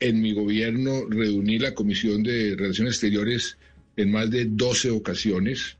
en 0.00 0.20
mi 0.20 0.32
gobierno 0.32 1.06
reuní 1.08 1.58
la 1.58 1.74
Comisión 1.74 2.22
de 2.22 2.54
Relaciones 2.56 2.94
Exteriores 2.94 3.58
en 3.96 4.12
más 4.12 4.30
de 4.30 4.46
12 4.46 4.90
ocasiones. 4.90 5.76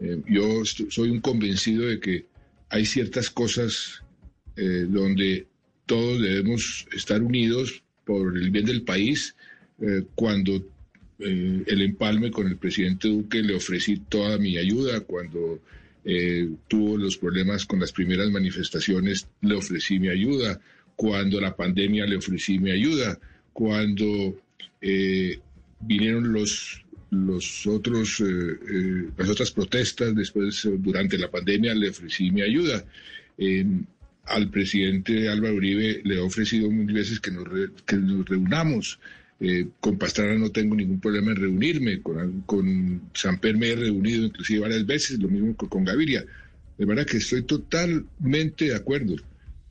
Eh, 0.00 0.20
yo 0.28 0.64
soy 0.64 1.10
un 1.10 1.20
convencido 1.20 1.86
de 1.86 1.98
que 1.98 2.26
hay 2.68 2.84
ciertas 2.84 3.30
cosas 3.30 4.02
eh, 4.56 4.86
donde 4.88 5.46
todos 5.86 6.20
debemos 6.20 6.86
estar 6.92 7.22
unidos 7.22 7.82
por 8.04 8.36
el 8.36 8.50
bien 8.50 8.66
del 8.66 8.82
país. 8.82 9.34
Eh, 9.80 10.02
cuando 10.14 10.62
el 11.18 11.80
empalme 11.80 12.30
con 12.30 12.48
el 12.48 12.56
presidente 12.56 13.08
Duque 13.08 13.40
le 13.40 13.54
ofrecí 13.54 13.98
toda 14.08 14.36
mi 14.36 14.58
ayuda, 14.58 15.00
cuando 15.00 15.60
tuvo 16.68 16.98
los 16.98 17.16
problemas 17.16 17.64
con 17.64 17.80
las 17.80 17.92
primeras 17.92 18.30
manifestaciones 18.30 19.28
le 19.40 19.54
ofrecí 19.54 19.98
mi 20.00 20.08
ayuda, 20.08 20.60
cuando 20.96 21.40
la 21.40 21.56
pandemia 21.56 22.04
le 22.04 22.16
ofrecí 22.16 22.58
mi 22.58 22.72
ayuda, 22.72 23.18
cuando 23.54 24.36
vinieron 25.80 26.32
los 26.32 26.84
los 27.14 27.66
otros, 27.66 28.20
eh, 28.20 28.24
eh, 28.24 29.10
las 29.16 29.28
otras 29.28 29.50
protestas 29.50 30.14
después, 30.14 30.64
eh, 30.64 30.76
durante 30.78 31.16
la 31.18 31.30
pandemia, 31.30 31.74
le 31.74 31.90
ofrecí 31.90 32.30
mi 32.30 32.42
ayuda. 32.42 32.84
al 34.26 34.48
presidente 34.48 35.28
Álvaro 35.28 35.56
Uribe 35.56 36.00
le 36.04 36.14
he 36.14 36.18
ofrecido 36.18 36.70
muchas 36.70 36.94
veces 36.94 37.20
que 37.20 37.30
nos, 37.30 37.46
que 37.84 37.96
nos 37.96 38.26
reunamos. 38.26 38.98
con 39.80 39.98
Pastrana 39.98 40.36
no 40.38 40.50
tengo 40.50 40.74
ningún 40.74 41.00
problema 41.00 41.32
en 41.32 41.36
reunirme, 41.36 42.00
con, 42.00 42.42
con 42.46 43.02
Samper 43.12 43.56
me 43.58 43.70
he 43.70 43.76
reunido 43.76 44.24
inclusive 44.24 44.60
varias 44.60 44.86
veces, 44.86 45.18
lo 45.18 45.28
mismo 45.28 45.54
con, 45.56 45.68
con 45.68 45.84
Gaviria. 45.84 46.24
De 46.78 46.84
verdad 46.86 47.06
que 47.06 47.18
estoy 47.18 47.42
totalmente 47.42 48.66
de 48.66 48.76
acuerdo. 48.76 49.16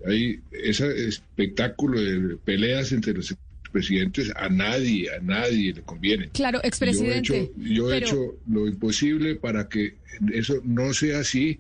Hay 0.06 0.40
ese 0.52 1.08
espectáculo 1.08 2.00
de 2.00 2.38
peleas 2.38 2.92
entre 2.92 3.14
los 3.14 3.32
presidentes, 3.74 4.32
a 4.36 4.48
nadie, 4.48 5.14
a 5.14 5.20
nadie 5.20 5.74
le 5.74 5.82
conviene. 5.82 6.30
Claro, 6.30 6.62
expresidente. 6.64 7.52
Yo 7.58 7.92
he 7.92 7.98
hecho, 7.98 8.38
lo 8.48 8.68
imposible 8.68 9.36
para 9.36 9.68
que 9.68 9.96
eso 10.32 10.62
no 10.64 10.94
sea 10.94 11.20
así 11.20 11.60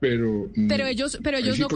pero 0.00 0.50
mm, 0.56 0.66
pero 0.66 0.86
ellos 0.86 1.18
pero 1.22 1.36
ellos 1.36 1.58
no 1.58 1.68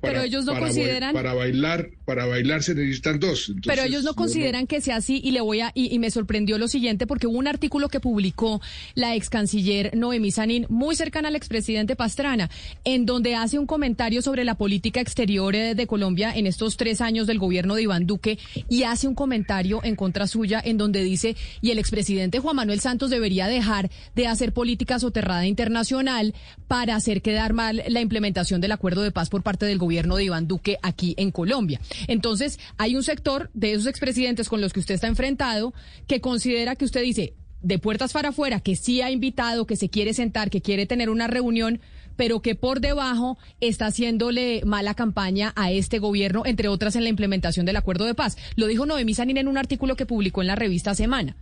pero 0.00 0.20
ellos 0.20 0.44
no 0.44 0.58
consideran 0.58 1.14
para 1.14 1.32
bailar 1.32 1.88
para 2.04 2.26
bailar 2.26 2.62
se 2.62 2.74
necesitan 2.74 3.18
dos. 3.18 3.52
Pero 3.64 3.82
ellos 3.82 4.04
no 4.04 4.14
consideran 4.14 4.66
que 4.66 4.80
sea 4.80 4.96
así 4.96 5.20
y 5.24 5.30
le 5.30 5.40
voy 5.40 5.60
a 5.60 5.72
y, 5.74 5.98
me 5.98 6.10
sorprendió 6.10 6.58
lo 6.58 6.68
siguiente 6.68 7.06
porque 7.06 7.26
hubo 7.26 7.38
un 7.38 7.46
artículo 7.46 7.88
que 7.88 8.00
publicó 8.00 8.60
la 8.94 9.14
ex 9.14 9.30
canciller 9.30 9.96
Noemí 9.96 10.30
Sanín 10.30 10.66
muy 10.68 10.94
cercana 10.94 11.28
al 11.28 11.36
expresidente 11.36 11.96
Pastrana 11.96 12.50
en 12.84 13.06
donde 13.06 13.34
hace 13.34 13.58
un 13.58 13.66
comentario 13.66 14.20
sobre 14.20 14.44
la 14.44 14.56
política 14.56 15.00
exterior 15.00 15.54
eh, 15.54 15.74
de 15.74 15.86
Colombia 15.86 16.32
en 16.34 16.46
estos 16.46 16.76
tres 16.76 17.00
años 17.00 17.26
del 17.26 17.38
gobierno 17.38 17.76
de 17.76 17.82
Iván 17.82 18.06
Duque 18.06 18.38
y 18.68 18.82
hace 18.82 19.08
un 19.08 19.14
comentario 19.14 19.80
en 19.84 19.96
contra 19.96 20.26
suya 20.26 20.60
en 20.62 20.76
donde 20.76 21.02
dice 21.02 21.36
y 21.62 21.70
el 21.70 21.78
expresidente 21.78 22.40
Juan 22.40 22.56
Manuel 22.56 22.80
Santos 22.80 23.08
debería 23.08 23.46
dejar 23.46 23.90
de 24.14 24.26
hacer 24.26 24.52
política 24.52 24.98
soterrada 24.98 25.46
internacional 25.46 26.34
para 26.68 26.96
hacer 26.96 27.22
quedar 27.22 27.52
mal 27.54 27.69
la 27.72 28.00
implementación 28.00 28.60
del 28.60 28.72
acuerdo 28.72 29.02
de 29.02 29.12
paz 29.12 29.28
por 29.28 29.42
parte 29.42 29.66
del 29.66 29.78
gobierno 29.78 30.16
de 30.16 30.24
Iván 30.24 30.48
Duque 30.48 30.78
aquí 30.82 31.14
en 31.16 31.30
Colombia. 31.30 31.80
Entonces, 32.08 32.58
hay 32.78 32.96
un 32.96 33.02
sector 33.02 33.50
de 33.54 33.72
esos 33.72 33.86
expresidentes 33.86 34.48
con 34.48 34.60
los 34.60 34.72
que 34.72 34.80
usted 34.80 34.94
está 34.94 35.06
enfrentado 35.06 35.72
que 36.06 36.20
considera 36.20 36.76
que 36.76 36.84
usted 36.84 37.02
dice 37.02 37.34
de 37.62 37.78
puertas 37.78 38.12
para 38.12 38.30
afuera 38.30 38.60
que 38.60 38.76
sí 38.76 39.02
ha 39.02 39.10
invitado, 39.10 39.66
que 39.66 39.76
se 39.76 39.88
quiere 39.88 40.14
sentar, 40.14 40.50
que 40.50 40.62
quiere 40.62 40.86
tener 40.86 41.10
una 41.10 41.26
reunión, 41.26 41.80
pero 42.16 42.40
que 42.40 42.54
por 42.54 42.80
debajo 42.80 43.38
está 43.60 43.86
haciéndole 43.86 44.62
mala 44.64 44.94
campaña 44.94 45.52
a 45.56 45.70
este 45.70 45.98
gobierno, 45.98 46.42
entre 46.46 46.68
otras 46.68 46.96
en 46.96 47.04
la 47.04 47.10
implementación 47.10 47.66
del 47.66 47.76
acuerdo 47.76 48.04
de 48.04 48.14
paz. 48.14 48.36
Lo 48.56 48.66
dijo 48.66 48.86
Noemí 48.86 49.14
Sanín 49.14 49.36
en 49.36 49.48
un 49.48 49.58
artículo 49.58 49.96
que 49.96 50.06
publicó 50.06 50.40
en 50.40 50.48
la 50.48 50.56
revista 50.56 50.94
Semana. 50.94 51.36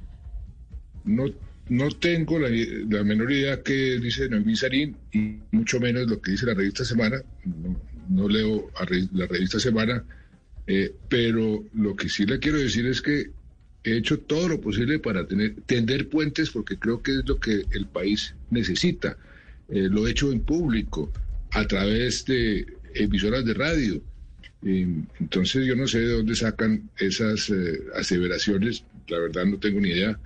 No 1.05 1.27
no 1.69 1.91
tengo 1.91 2.39
la, 2.39 2.49
menor 3.05 3.31
idea 3.31 3.63
que 3.63 3.99
dice 3.99 4.29
Noemí 4.29 4.57
Sarín 4.57 4.97
y 5.13 5.37
mucho 5.51 5.81
menos 5.81 6.09
lo 6.09 6.21
que 6.21 6.33
dice 6.33 6.47
la 6.47 6.55
revista 6.55 6.85
Semana. 6.85 7.23
No, 8.09 8.29
leo 8.29 8.71
la 9.13 9.27
revista 9.27 9.61
Semana, 9.61 10.03
eh, 10.67 10.93
pero 11.09 11.65
lo 11.75 11.95
que 11.95 12.09
sí 12.09 12.25
le 12.25 12.39
quiero 12.39 12.59
decir 12.59 12.87
es 12.87 13.03
que 13.03 13.31
he 13.85 13.97
hecho 13.97 14.19
todo 14.19 14.49
lo 14.49 14.61
posible 14.61 14.99
para 14.99 15.27
tener, 15.27 15.55
tender 15.67 16.09
puentes 16.09 16.51
porque 16.51 16.79
creo 16.79 17.03
que 17.03 17.13
es 17.13 17.29
lo 17.29 17.39
que 17.39 17.65
el 17.73 17.87
país 17.87 18.35
necesita. 18.51 19.17
Eh, 19.69 19.89
lo 19.91 20.07
he 20.07 20.13
hecho 20.13 20.33
en 20.33 20.41
público, 20.41 21.13
a 21.51 21.67
través 21.67 22.25
de 22.25 22.67
emisoras 22.95 23.45
de 23.45 23.55
radio. 23.55 24.03
entonces 24.63 25.67
yo 25.67 25.77
no 25.77 25.87
sé 25.87 26.01
de 26.01 26.13
dónde 26.15 26.35
sacan 26.35 26.91
esas 26.99 27.51
eh, 27.51 27.81
aseveraciones, 27.95 28.85
la 29.09 29.19
verdad 29.19 29.45
no 29.45 29.59
tengo 29.59 29.81
ni 29.81 29.91
idea 29.91 30.19